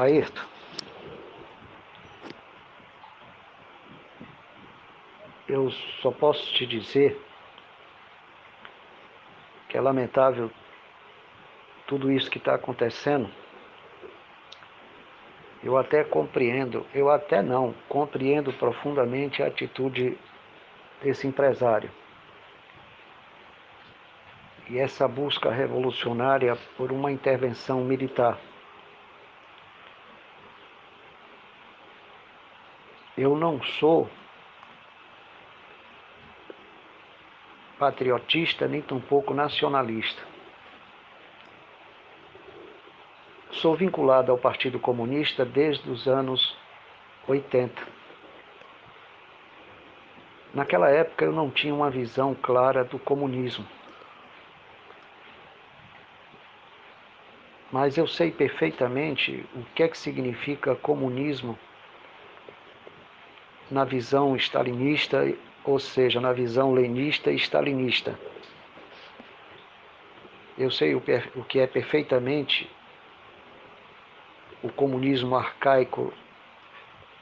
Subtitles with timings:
[0.00, 0.40] Ayrton,
[5.46, 5.70] eu
[6.00, 7.20] só posso te dizer
[9.68, 10.50] que é lamentável
[11.86, 13.30] tudo isso que está acontecendo.
[15.62, 20.16] Eu até compreendo, eu até não, compreendo profundamente a atitude
[21.02, 21.90] desse empresário.
[24.70, 28.38] E essa busca revolucionária por uma intervenção militar.
[33.16, 34.08] Eu não sou
[37.78, 40.22] patriotista nem tampouco nacionalista.
[43.52, 46.56] Sou vinculado ao Partido Comunista desde os anos
[47.26, 47.82] 80.
[50.52, 53.66] Naquela época eu não tinha uma visão clara do comunismo.
[57.72, 61.58] Mas eu sei perfeitamente o que é que significa comunismo
[63.70, 65.32] na visão stalinista,
[65.64, 68.18] ou seja, na visão lenista e stalinista.
[70.58, 71.02] Eu sei o,
[71.36, 72.68] o que é perfeitamente
[74.62, 76.12] o comunismo arcaico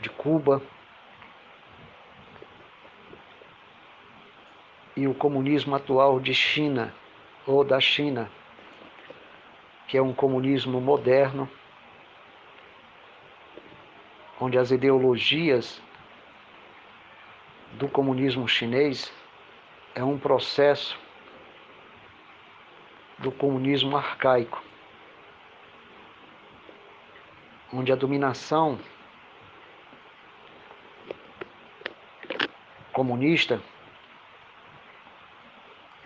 [0.00, 0.62] de Cuba
[4.96, 6.92] e o comunismo atual de China
[7.46, 8.28] ou da China,
[9.86, 11.48] que é um comunismo moderno,
[14.40, 15.80] onde as ideologias
[17.78, 19.12] do comunismo chinês
[19.94, 20.98] é um processo
[23.18, 24.60] do comunismo arcaico,
[27.72, 28.80] onde a dominação
[32.92, 33.62] comunista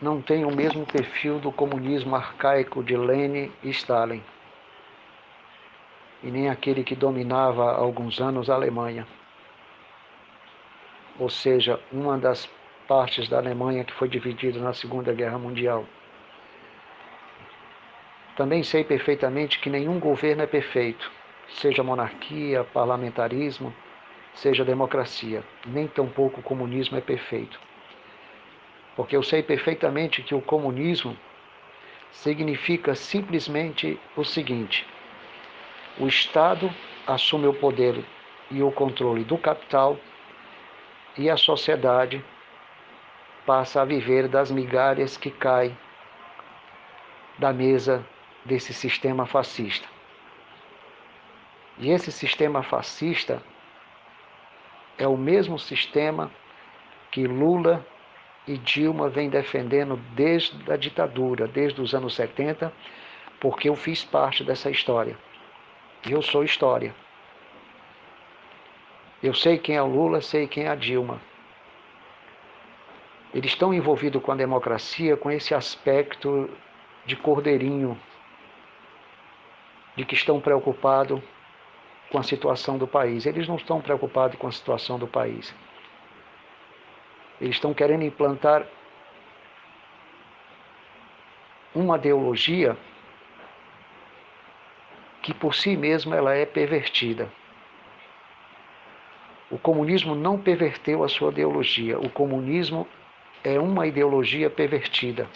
[0.01, 4.23] não tem o mesmo perfil do comunismo arcaico de Lenin e Stalin,
[6.23, 9.07] e nem aquele que dominava há alguns anos a Alemanha
[11.19, 12.49] ou seja, uma das
[12.89, 15.85] partes da Alemanha que foi dividida na Segunda Guerra Mundial.
[18.37, 21.11] Também sei perfeitamente que nenhum governo é perfeito,
[21.49, 23.75] seja monarquia, parlamentarismo,
[24.35, 27.61] seja democracia, nem tampouco o comunismo é perfeito.
[28.97, 31.17] Porque eu sei perfeitamente que o comunismo
[32.11, 34.87] significa simplesmente o seguinte:
[35.99, 36.71] o Estado
[37.07, 38.03] assume o poder
[38.51, 39.99] e o controle do capital
[41.17, 42.25] e a sociedade
[43.47, 45.77] passa a viver das migalhas que caem
[47.39, 48.05] da mesa
[48.45, 49.89] desse sistema fascista.
[51.79, 53.43] E esse sistema fascista
[54.99, 56.31] é o mesmo sistema
[57.11, 57.85] que Lula
[58.47, 62.73] e Dilma vêm defendendo desde a ditadura, desde os anos 70,
[63.41, 65.17] porque eu fiz parte dessa história.
[66.09, 66.95] Eu sou história.
[69.23, 71.21] Eu sei quem é o Lula, sei quem é a Dilma.
[73.33, 76.51] Eles estão envolvidos com a democracia com esse aspecto
[77.07, 77.99] de cordeirinho,
[79.97, 81.23] de que estão preocupados
[82.11, 83.25] com a situação do país.
[83.25, 85.55] Eles não estão preocupados com a situação do país.
[87.41, 88.67] Eles estão querendo implantar
[91.75, 92.77] uma ideologia
[95.23, 97.31] que por si mesma ela é pervertida.
[99.53, 101.99] O comunismo não perverteu a sua ideologia.
[101.99, 102.89] O comunismo
[103.45, 105.29] é uma ideologia pervertida.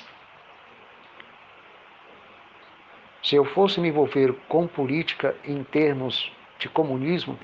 [3.22, 7.38] Se eu fosse me envolver com política em termos de comunismo,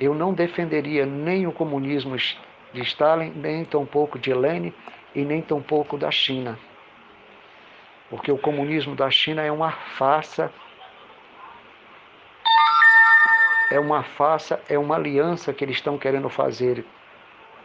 [0.00, 4.74] eu não defenderia nem o comunismo de Stalin, nem tampouco de Lenin
[5.14, 6.58] e nem tampouco da China.
[8.10, 10.52] Porque o comunismo da China é uma farsa
[13.70, 16.84] é uma farsa, é uma aliança que eles estão querendo fazer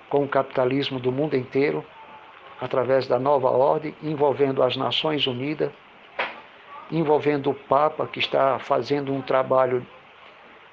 [0.10, 1.86] com o capitalismo do mundo inteiro,
[2.60, 5.72] através da nova ordem, envolvendo as Nações Unidas,
[6.92, 9.86] envolvendo o Papa, que está fazendo um trabalho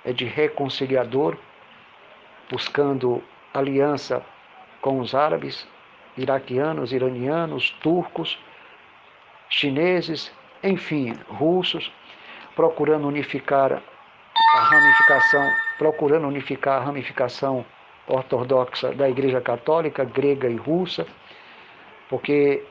[0.05, 1.37] é, de reconciliador,
[2.51, 3.23] buscando
[3.55, 4.23] aliança
[4.81, 5.67] com os árabes,
[6.17, 8.39] iraquianos, iranianos, turcos,
[9.49, 10.33] chineses,
[10.63, 11.93] enfim, russos,
[12.57, 13.81] procurando unificar
[14.55, 17.65] a ramificação, procurando unificar a ramificação
[18.07, 21.07] ortodoxa da Igreja Católica, grega e russa,
[22.09, 22.65] porque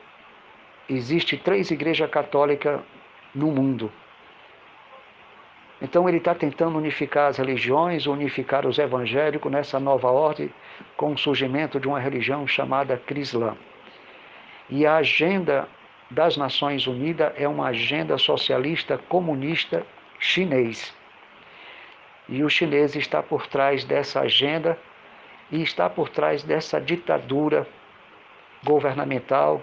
[0.88, 2.80] existe três igrejas católicas
[3.34, 3.92] no mundo.
[5.80, 10.52] Então ele está tentando unificar as religiões, unificar os evangélicos nessa nova ordem,
[10.96, 13.56] com o surgimento de uma religião chamada Crislã.
[14.68, 15.68] E a agenda
[16.10, 19.86] das Nações Unidas é uma agenda socialista comunista
[20.18, 20.97] chinês.
[22.28, 24.78] E o chinês está por trás dessa agenda
[25.50, 27.66] e está por trás dessa ditadura
[28.62, 29.62] governamental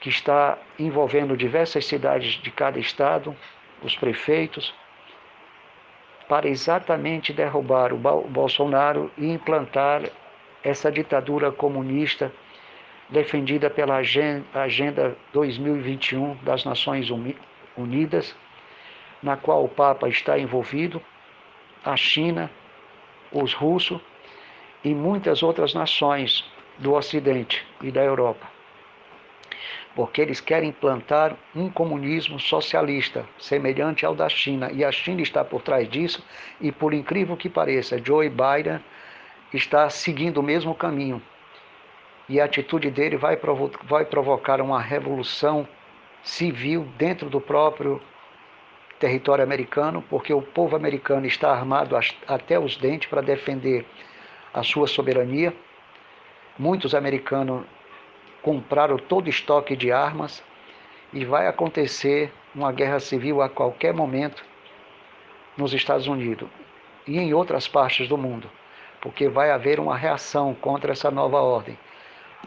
[0.00, 3.36] que está envolvendo diversas cidades de cada estado,
[3.82, 4.74] os prefeitos,
[6.28, 10.02] para exatamente derrubar o Bolsonaro e implantar
[10.62, 12.32] essa ditadura comunista
[13.10, 17.08] defendida pela Agenda 2021 das Nações
[17.76, 18.34] Unidas,
[19.22, 21.00] na qual o Papa está envolvido,
[21.84, 22.50] a China,
[23.30, 24.00] os russos
[24.82, 26.44] e muitas outras nações
[26.78, 28.46] do Ocidente e da Europa.
[29.94, 35.44] Porque eles querem implantar um comunismo socialista, semelhante ao da China, e a China está
[35.44, 36.24] por trás disso,
[36.60, 38.80] e por incrível que pareça, Joe Biden
[39.52, 41.22] está seguindo o mesmo caminho.
[42.28, 43.38] E a atitude dele vai,
[43.84, 45.68] vai provocar uma revolução
[46.24, 48.00] civil dentro do próprio
[48.98, 51.96] território americano, porque o povo americano está armado
[52.26, 53.84] até os dentes para defender
[54.52, 55.54] a sua soberania.
[56.58, 57.64] Muitos americanos
[58.42, 60.42] compraram todo o estoque de armas
[61.12, 64.44] e vai acontecer uma guerra civil a qualquer momento
[65.56, 66.48] nos Estados Unidos
[67.06, 68.50] e em outras partes do mundo
[69.04, 71.78] porque vai haver uma reação contra essa nova ordem.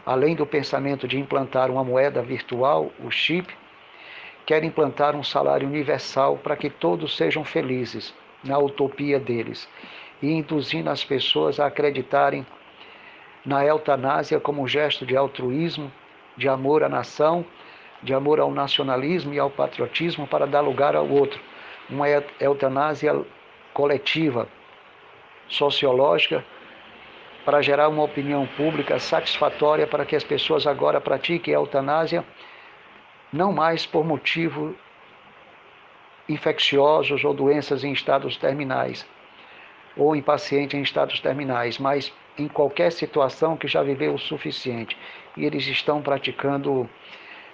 [0.04, 3.56] Além do pensamento de implantar uma moeda virtual, o chip,
[4.48, 9.68] quer implantar um salário universal para que todos sejam felizes na utopia deles
[10.22, 12.46] e induzindo as pessoas a acreditarem
[13.44, 15.92] na eutanásia como um gesto de altruísmo,
[16.34, 17.44] de amor à nação,
[18.02, 21.38] de amor ao nacionalismo e ao patriotismo para dar lugar ao outro.
[21.90, 22.06] Uma
[22.40, 23.22] eutanásia
[23.74, 24.48] coletiva,
[25.46, 26.42] sociológica
[27.44, 32.24] para gerar uma opinião pública satisfatória para que as pessoas agora pratiquem a eutanásia,
[33.32, 34.74] não mais por motivo
[36.28, 39.06] infecciosos ou doenças em estados terminais,
[39.96, 44.96] ou em paciente em estados terminais, mas em qualquer situação que já viveu o suficiente.
[45.36, 46.88] E eles estão praticando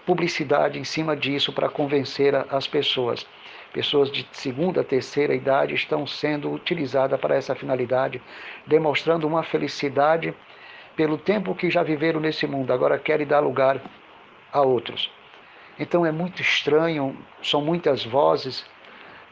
[0.04, 3.26] publicidade em cima disso para convencer as pessoas
[3.72, 8.22] pessoas de segunda, terceira idade estão sendo utilizadas para essa finalidade,
[8.64, 10.32] demonstrando uma felicidade
[10.94, 13.80] pelo tempo que já viveram nesse mundo, agora querem dar lugar
[14.52, 15.10] a outros.
[15.78, 18.64] Então é muito estranho, são muitas vozes,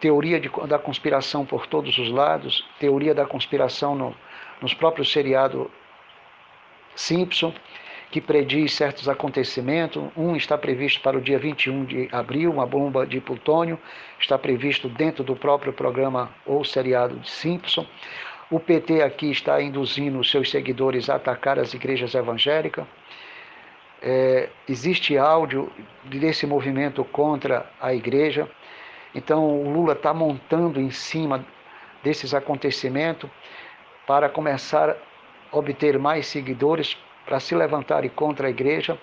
[0.01, 4.15] teoria de, da conspiração por todos os lados, teoria da conspiração no,
[4.61, 5.69] nos próprios seriados
[6.95, 7.55] Simpson,
[8.11, 10.03] que prediz certos acontecimentos.
[10.17, 13.79] Um está previsto para o dia 21 de abril, uma bomba de plutônio,
[14.21, 17.87] está previsto dentro do próprio programa ou seriado de Simpson.
[18.51, 22.85] O PT aqui está induzindo seus seguidores a atacar as igrejas evangélicas.
[24.03, 25.71] É, existe áudio
[26.05, 28.49] desse movimento contra a igreja.
[29.15, 31.45] Então, o Lula está montando em cima
[32.03, 33.31] desses acontecimentos
[34.07, 34.97] para começar a
[35.57, 38.99] obter mais seguidores para se levantarem contra a igreja,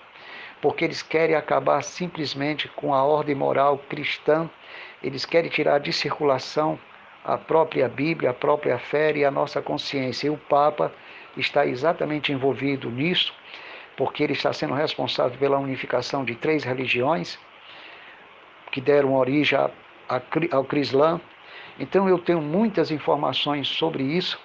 [0.60, 4.50] porque eles querem acabar simplesmente com a ordem moral cristã,
[5.02, 6.78] eles querem tirar de circulação
[7.24, 10.26] a própria Bíblia, a própria fé e a nossa consciência.
[10.26, 10.92] E o Papa
[11.36, 13.32] está exatamente envolvido nisso,
[13.96, 17.38] porque ele está sendo responsável pela unificação de três religiões
[18.70, 19.58] que deram origem
[20.50, 21.20] ao Crislã.
[21.78, 24.38] Então eu tenho muitas informações sobre isso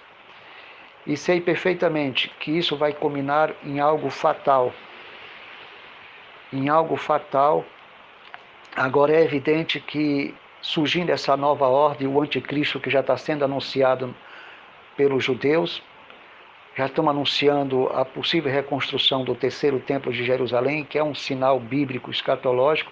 [1.06, 4.74] e sei perfeitamente que isso vai culminar em algo fatal.
[6.52, 7.64] Em algo fatal.
[8.76, 14.16] Agora é evidente que surgindo essa nova ordem, o anticristo que já está sendo anunciado
[14.98, 15.82] pelos judeus,
[16.76, 21.60] já estão anunciando a possível reconstrução do terceiro templo de Jerusalém, que é um sinal
[21.60, 22.92] bíblico escatológico.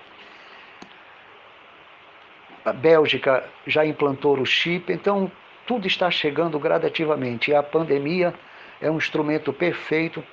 [2.64, 5.30] A Bélgica já implantou o chip, então
[5.68, 8.34] tudo está chegando gradativamente e a pandemia
[8.82, 10.24] é um instrumento perfeito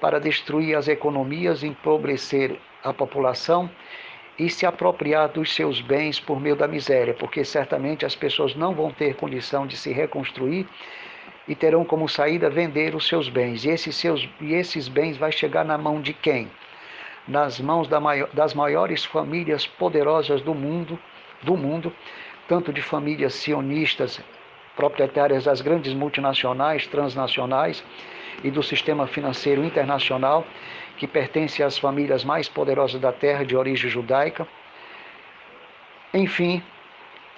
[0.00, 3.70] para destruir as economias, empobrecer a população
[4.36, 8.74] e se apropriar dos seus bens por meio da miséria, porque certamente as pessoas não
[8.74, 10.66] vão ter condição de se reconstruir
[11.48, 13.64] e terão como saída vender os seus bens.
[13.64, 16.50] E esses, seus, e esses bens vai chegar na mão de quem?
[17.26, 20.98] Nas mãos da maior, das maiores famílias poderosas do mundo,
[21.42, 21.92] do mundo,
[22.46, 24.20] tanto de famílias sionistas
[24.76, 27.82] proprietárias das grandes multinacionais, transnacionais
[28.44, 30.46] e do sistema financeiro internacional,
[30.96, 34.46] que pertence às famílias mais poderosas da terra de origem judaica.
[36.12, 36.62] Enfim,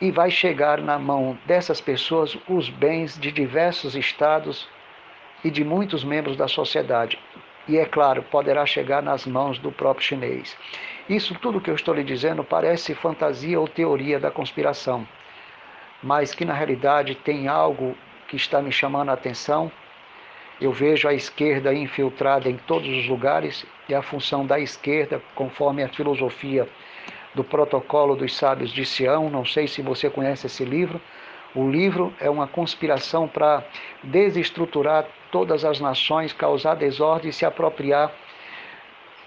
[0.00, 4.68] e vai chegar na mão dessas pessoas os bens de diversos estados
[5.44, 7.18] e de muitos membros da sociedade.
[7.68, 10.56] E é claro, poderá chegar nas mãos do próprio chinês.
[11.08, 15.06] Isso tudo que eu estou lhe dizendo parece fantasia ou teoria da conspiração
[16.02, 17.96] mas que na realidade tem algo
[18.28, 19.70] que está me chamando a atenção.
[20.60, 25.82] Eu vejo a esquerda infiltrada em todos os lugares e a função da esquerda, conforme
[25.82, 26.68] a filosofia
[27.34, 29.30] do Protocolo dos Sábios de Sião.
[29.30, 31.00] Não sei se você conhece esse livro.
[31.54, 33.64] O livro é uma conspiração para
[34.02, 38.12] desestruturar todas as nações, causar desordem e se apropriar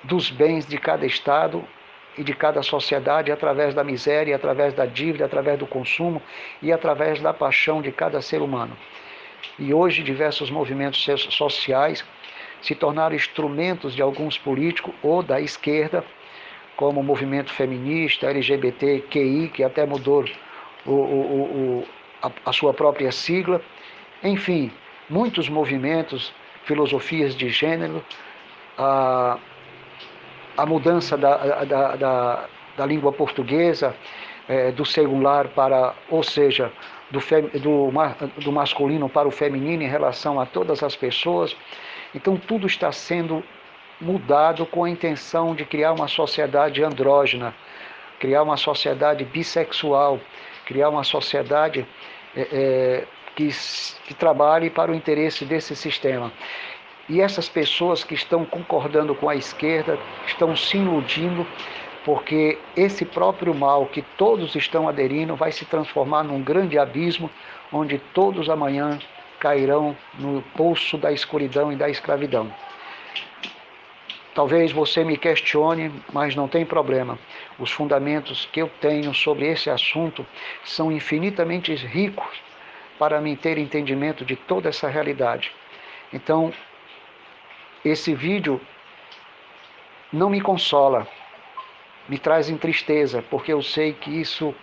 [0.03, 1.63] dos bens de cada Estado
[2.17, 6.21] e de cada sociedade através da miséria, através da dívida, através do consumo
[6.61, 8.77] e através da paixão de cada ser humano.
[9.57, 12.05] E hoje diversos movimentos sociais
[12.61, 16.03] se tornaram instrumentos de alguns políticos ou da esquerda,
[16.75, 20.25] como o movimento feminista, LGBTQI, que até mudou
[20.85, 21.87] o, o, o,
[22.21, 23.61] a, a sua própria sigla.
[24.23, 24.71] Enfim,
[25.09, 26.33] muitos movimentos,
[26.65, 28.03] filosofias de gênero,
[28.77, 29.37] a,
[30.57, 32.45] a mudança da, da, da,
[32.77, 33.95] da língua portuguesa,
[34.47, 36.71] é, do singular para, ou seja,
[37.11, 37.91] do, fem, do,
[38.37, 41.55] do masculino para o feminino em relação a todas as pessoas.
[42.13, 43.43] Então, tudo está sendo
[43.99, 47.53] mudado com a intenção de criar uma sociedade andrógena,
[48.19, 50.19] criar uma sociedade bissexual,
[50.65, 51.85] criar uma sociedade
[52.35, 53.49] é, é, que,
[54.05, 56.31] que trabalhe para o interesse desse sistema.
[57.09, 61.45] E essas pessoas que estão concordando com a esquerda estão se iludindo,
[62.05, 67.29] porque esse próprio mal que todos estão aderindo vai se transformar num grande abismo,
[67.71, 68.99] onde todos amanhã
[69.39, 72.49] cairão no poço da escuridão e da escravidão.
[74.33, 77.19] Talvez você me questione, mas não tem problema.
[77.59, 80.25] Os fundamentos que eu tenho sobre esse assunto
[80.63, 82.41] são infinitamente ricos
[82.97, 85.51] para mim ter entendimento de toda essa realidade.
[86.11, 86.51] Então,
[87.85, 88.59] esse vídeo
[90.11, 91.07] não me consola,
[92.09, 94.53] me traz em tristeza, porque eu sei que isso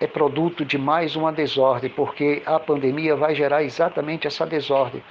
[0.00, 5.02] é produto de mais uma desordem, porque a pandemia vai gerar exatamente essa desordem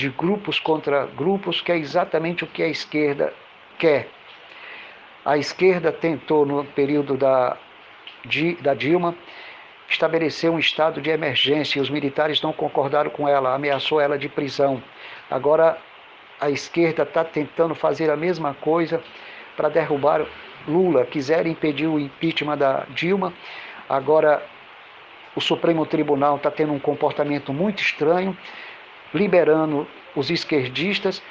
[0.00, 3.32] de grupos contra grupos, que é exatamente o que a esquerda
[3.78, 4.08] quer.
[5.24, 7.56] A esquerda tentou, no período da,
[8.62, 9.14] da Dilma,
[9.88, 14.28] estabelecer um estado de emergência e os militares não concordaram com ela, ameaçou ela de
[14.28, 14.82] prisão.
[15.30, 15.76] Agora
[16.40, 19.02] a esquerda está tentando fazer a mesma coisa
[19.56, 20.24] para derrubar
[20.66, 23.32] Lula, quiseram impedir o impeachment da Dilma.
[23.88, 24.42] Agora
[25.34, 28.36] o Supremo Tribunal está tendo um comportamento muito estranho
[29.12, 31.22] liberando os esquerdistas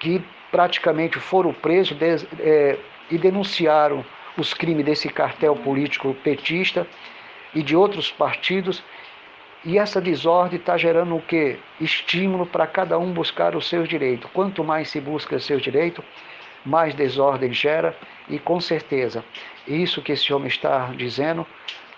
[0.00, 1.96] que praticamente foram presos
[2.40, 2.78] é,
[3.10, 4.04] e denunciaram
[4.36, 6.86] os crimes desse cartel político petista
[7.54, 8.82] e de outros partidos.
[9.64, 11.56] E essa desordem está gerando o que?
[11.80, 14.28] Estímulo para cada um buscar os seus direitos.
[14.32, 16.04] Quanto mais se busca os seus direitos,
[16.64, 17.96] mais desordem gera
[18.28, 19.24] e com certeza
[19.66, 21.46] isso que esse homem está dizendo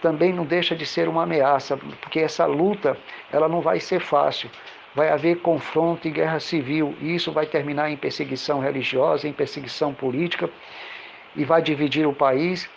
[0.00, 2.96] também não deixa de ser uma ameaça, porque essa luta
[3.32, 4.50] ela não vai ser fácil.
[4.94, 9.92] Vai haver confronto e guerra civil, e isso vai terminar em perseguição religiosa, em perseguição
[9.92, 10.48] política,
[11.34, 12.70] e vai dividir o país,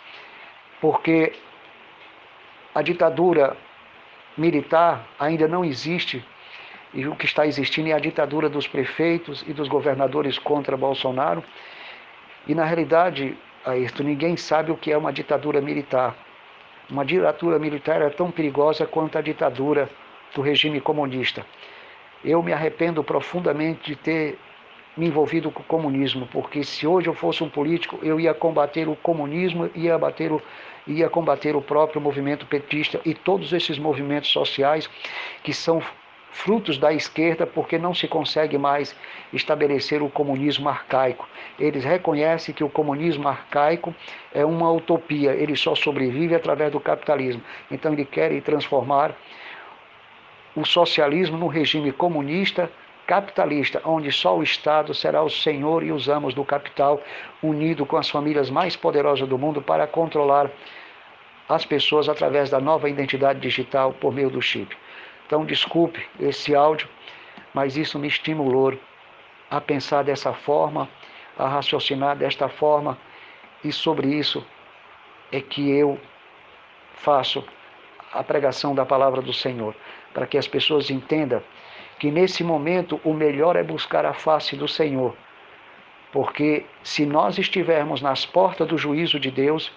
[0.80, 1.32] porque
[2.74, 3.56] a ditadura
[4.36, 6.24] militar ainda não existe,
[6.92, 11.44] e o que está existindo é a ditadura dos prefeitos e dos governadores contra Bolsonaro.
[12.46, 16.16] E na realidade, Ayrton, ninguém sabe o que é uma ditadura militar.
[16.90, 19.90] Uma ditadura militar é tão perigosa quanto a ditadura
[20.34, 21.44] do regime comunista.
[22.24, 24.38] Eu me arrependo profundamente de ter
[24.96, 28.88] me envolvido com o comunismo, porque se hoje eu fosse um político, eu ia combater
[28.88, 30.42] o comunismo, ia, o,
[30.86, 34.90] ia combater o próprio movimento petista e todos esses movimentos sociais
[35.44, 35.80] que são
[36.32, 38.94] frutos da esquerda, porque não se consegue mais
[39.32, 41.28] estabelecer o comunismo arcaico.
[41.58, 43.94] Eles reconhecem que o comunismo arcaico
[44.32, 47.42] é uma utopia, ele só sobrevive através do capitalismo.
[47.70, 49.14] Então, eles querem transformar
[50.54, 52.70] o socialismo num regime comunista
[53.06, 57.00] capitalista, onde só o Estado será o senhor e os amos do capital,
[57.42, 60.50] unido com as famílias mais poderosas do mundo para controlar
[61.48, 64.76] as pessoas através da nova identidade digital por meio do chip.
[65.28, 66.88] Então, desculpe esse áudio,
[67.52, 68.72] mas isso me estimulou
[69.50, 70.88] a pensar dessa forma,
[71.38, 72.96] a raciocinar desta forma,
[73.62, 74.42] e sobre isso
[75.30, 76.00] é que eu
[76.94, 77.44] faço
[78.10, 79.76] a pregação da palavra do Senhor,
[80.14, 81.42] para que as pessoas entendam
[81.98, 85.14] que nesse momento o melhor é buscar a face do Senhor.
[86.10, 89.70] Porque se nós estivermos nas portas do juízo de Deus,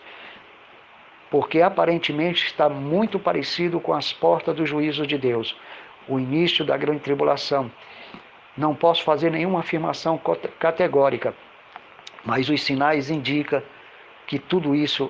[1.31, 5.55] porque aparentemente está muito parecido com as portas do juízo de Deus,
[6.05, 7.71] o início da grande tribulação.
[8.57, 10.19] Não posso fazer nenhuma afirmação
[10.59, 11.33] categórica,
[12.25, 13.63] mas os sinais indicam
[14.27, 15.09] que tudo isso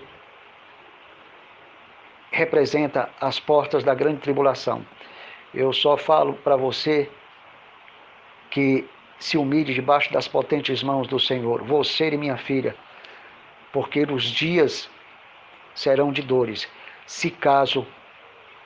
[2.29, 4.85] representa as portas da grande tribulação.
[5.51, 7.09] Eu só falo para você
[8.51, 8.87] que
[9.17, 12.75] se humilhe debaixo das potentes mãos do Senhor, você e minha filha,
[13.73, 14.89] porque os dias
[15.73, 16.67] serão de dores,
[17.05, 17.85] se caso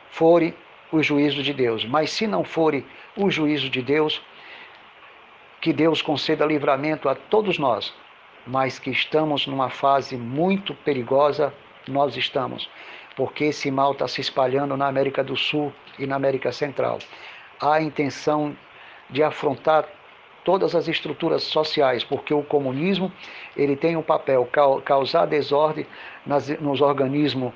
[0.09, 0.55] fore
[0.91, 1.85] o juízo de Deus.
[1.85, 2.85] Mas se não fore
[3.15, 4.21] o juízo de Deus,
[5.61, 7.93] que Deus conceda livramento a todos nós,
[8.45, 11.53] mas que estamos numa fase muito perigosa,
[11.87, 12.69] nós estamos,
[13.15, 16.99] porque esse mal está se espalhando na América do Sul e na América Central.
[17.59, 18.55] Há a intenção
[19.09, 19.85] de afrontar
[20.45, 23.11] todas as estruturas sociais, porque o comunismo
[23.57, 24.47] ele tem um papel
[24.85, 25.85] causar desordem
[26.25, 27.51] nas, nos organismos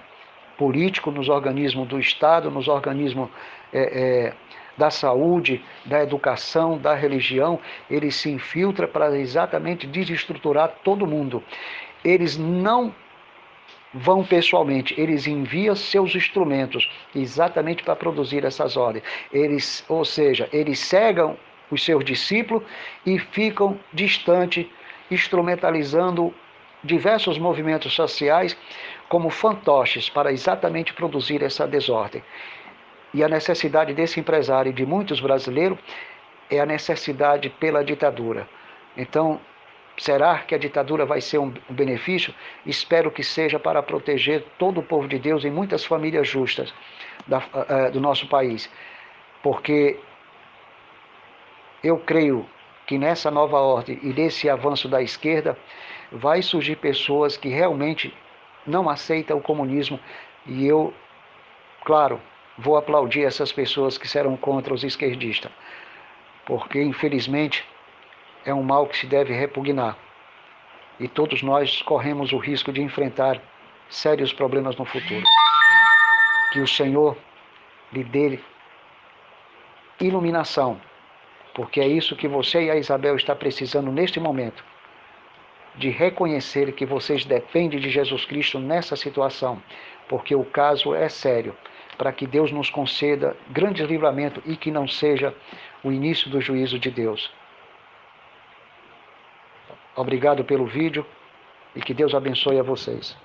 [0.57, 3.29] políticos, nos organismos do Estado, nos organismos
[3.71, 4.33] é, é,
[4.75, 11.43] da saúde, da educação, da religião, ele se infiltra para exatamente desestruturar todo mundo.
[12.03, 12.93] Eles não
[13.93, 19.03] vão pessoalmente, eles enviam seus instrumentos exatamente para produzir essas ordens.
[19.31, 21.37] Eles, ou seja, eles cegam
[21.71, 22.63] os seus discípulos
[23.05, 24.65] e ficam distantes,
[25.09, 26.33] instrumentalizando
[26.83, 28.57] diversos movimentos sociais
[29.07, 32.23] como fantoches para exatamente produzir essa desordem.
[33.13, 35.79] E a necessidade desse empresário e de muitos brasileiros
[36.49, 38.47] é a necessidade pela ditadura.
[38.95, 39.39] Então,
[39.97, 42.33] será que a ditadura vai ser um benefício?
[42.65, 46.73] Espero que seja para proteger todo o povo de Deus e muitas famílias justas
[47.27, 48.69] da, uh, do nosso país.
[49.41, 49.99] Porque
[51.83, 52.45] eu creio
[52.85, 55.57] que nessa nova ordem e nesse avanço da esquerda
[56.11, 58.13] vai surgir pessoas que realmente
[58.65, 59.99] não aceitam o comunismo
[60.45, 60.93] e eu,
[61.83, 62.19] claro,
[62.57, 65.51] vou aplaudir essas pessoas que serão contra os esquerdistas,
[66.45, 67.65] porque infelizmente
[68.45, 69.97] é um mal que se deve repugnar
[70.99, 73.41] e todos nós corremos o risco de enfrentar
[73.89, 75.23] sérios problemas no futuro.
[76.51, 77.15] Que o Senhor
[77.93, 78.39] lhe dê
[79.99, 80.79] iluminação,
[81.59, 84.63] porque é isso que você e a Isabel está precisando neste momento,
[85.75, 89.61] de reconhecer que vocês dependem de Jesus Cristo nessa situação,
[90.07, 91.53] porque o caso é sério
[91.97, 95.35] para que Deus nos conceda grande livramento e que não seja
[95.83, 97.29] o início do juízo de Deus.
[99.97, 101.05] Obrigado pelo vídeo
[101.75, 103.17] e que Deus abençoe a vocês.